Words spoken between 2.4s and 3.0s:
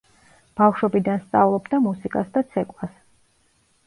ცეკვას.